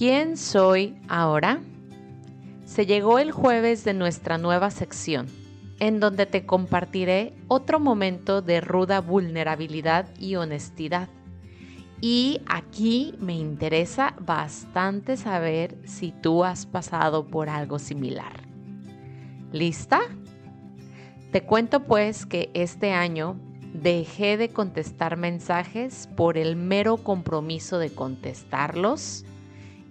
[0.00, 1.60] ¿Quién soy ahora?
[2.64, 5.26] Se llegó el jueves de nuestra nueva sección,
[5.78, 11.10] en donde te compartiré otro momento de ruda vulnerabilidad y honestidad.
[12.00, 18.48] Y aquí me interesa bastante saber si tú has pasado por algo similar.
[19.52, 20.00] ¿Lista?
[21.30, 23.38] Te cuento pues que este año
[23.74, 29.26] dejé de contestar mensajes por el mero compromiso de contestarlos.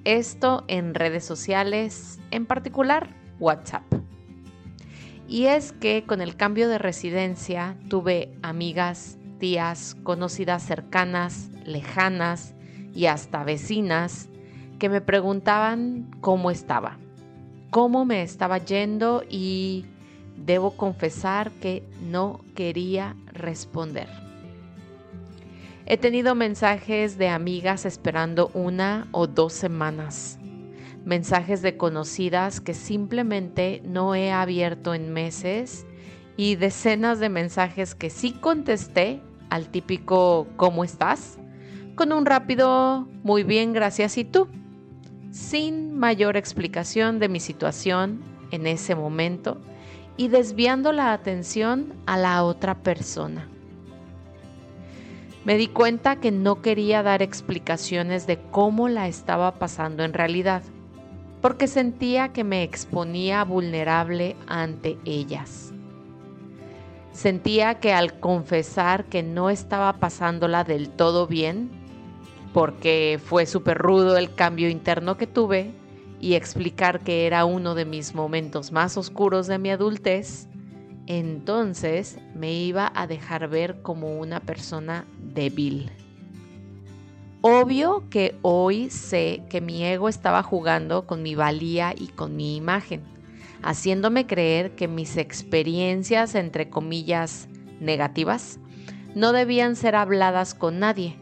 [0.05, 3.09] Esto en redes sociales, en particular
[3.39, 3.83] WhatsApp.
[5.27, 12.55] Y es que con el cambio de residencia tuve amigas, tías, conocidas cercanas, lejanas
[12.95, 14.29] y hasta vecinas
[14.79, 16.97] que me preguntaban cómo estaba,
[17.69, 19.85] cómo me estaba yendo y
[20.37, 24.28] debo confesar que no quería responder.
[25.91, 30.37] He tenido mensajes de amigas esperando una o dos semanas,
[31.03, 35.87] mensajes de conocidas que simplemente no he abierto en meses
[36.37, 41.39] y decenas de mensajes que sí contesté al típico ¿cómo estás?
[41.95, 44.47] con un rápido muy bien, gracias y tú,
[45.31, 49.57] sin mayor explicación de mi situación en ese momento
[50.17, 53.49] y desviando la atención a la otra persona.
[55.49, 60.61] Me di cuenta que no quería dar explicaciones de cómo la estaba pasando en realidad,
[61.41, 65.73] porque sentía que me exponía vulnerable ante ellas.
[67.13, 71.71] Sentía que al confesar que no estaba pasándola del todo bien,
[72.53, 75.71] porque fue súper rudo el cambio interno que tuve,
[76.21, 80.47] y explicar que era uno de mis momentos más oscuros de mi adultez,
[81.07, 85.91] entonces me iba a dejar ver como una persona débil.
[87.41, 92.57] Obvio que hoy sé que mi ego estaba jugando con mi valía y con mi
[92.57, 93.01] imagen,
[93.61, 97.47] haciéndome creer que mis experiencias, entre comillas,
[97.79, 98.59] negativas,
[99.15, 101.15] no debían ser habladas con nadie,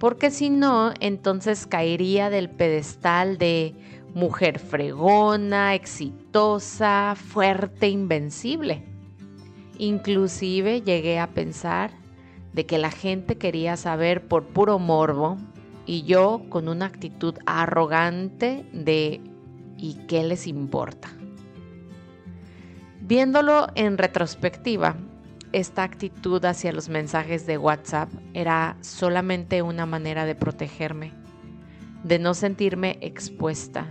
[0.00, 3.74] porque si no, entonces caería del pedestal de
[4.12, 8.82] mujer fregona, exitosa, fuerte, invencible.
[9.78, 11.99] Inclusive llegué a pensar
[12.52, 15.36] de que la gente quería saber por puro morbo
[15.86, 19.20] y yo con una actitud arrogante de
[19.76, 21.08] ¿y qué les importa?
[23.00, 24.96] Viéndolo en retrospectiva,
[25.52, 31.12] esta actitud hacia los mensajes de WhatsApp era solamente una manera de protegerme,
[32.04, 33.88] de no sentirme expuesta,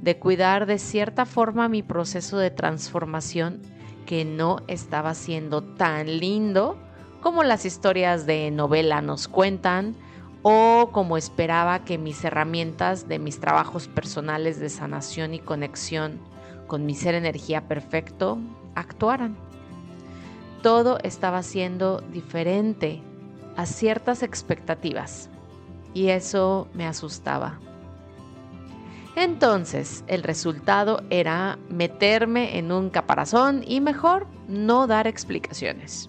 [0.00, 3.62] de cuidar de cierta forma mi proceso de transformación
[4.06, 6.76] que no estaba siendo tan lindo
[7.22, 9.94] como las historias de novela nos cuentan
[10.42, 16.18] o como esperaba que mis herramientas de mis trabajos personales de sanación y conexión
[16.66, 18.38] con mi ser energía perfecto
[18.74, 19.36] actuaran.
[20.62, 23.00] Todo estaba siendo diferente
[23.56, 25.30] a ciertas expectativas
[25.94, 27.60] y eso me asustaba.
[29.14, 36.08] Entonces, el resultado era meterme en un caparazón y mejor no dar explicaciones.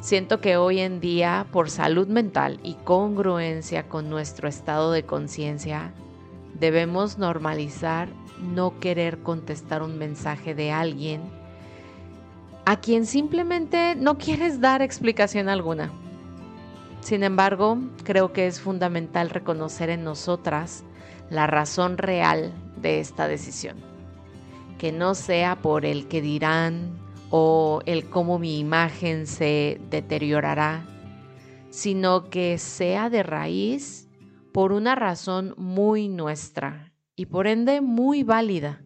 [0.00, 5.92] Siento que hoy en día, por salud mental y congruencia con nuestro estado de conciencia,
[6.58, 8.08] debemos normalizar
[8.40, 11.20] no querer contestar un mensaje de alguien
[12.64, 15.90] a quien simplemente no quieres dar explicación alguna.
[17.00, 20.84] Sin embargo, creo que es fundamental reconocer en nosotras
[21.30, 23.76] la razón real de esta decisión.
[24.78, 26.99] Que no sea por el que dirán
[27.30, 30.84] o el cómo mi imagen se deteriorará,
[31.70, 34.08] sino que sea de raíz
[34.52, 38.82] por una razón muy nuestra y por ende muy válida.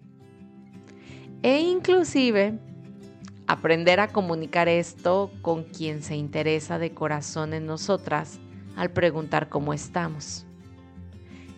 [1.42, 2.58] E inclusive
[3.46, 8.38] aprender a comunicar esto con quien se interesa de corazón en nosotras
[8.76, 10.46] al preguntar cómo estamos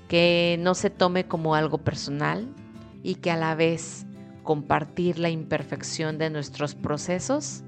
[0.08, 2.48] que no se tome como algo personal
[3.02, 4.06] y que a la vez
[4.46, 7.62] compartir la imperfección de nuestros procesos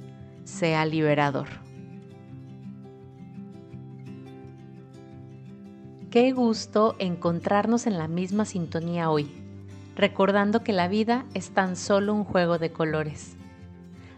[0.44, 1.48] sea liberador.
[6.10, 9.30] Qué gusto encontrarnos en la misma sintonía hoy,
[9.94, 13.36] recordando que la vida es tan solo un juego de colores.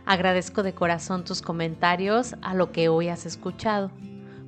[0.07, 3.91] Agradezco de corazón tus comentarios a lo que hoy has escuchado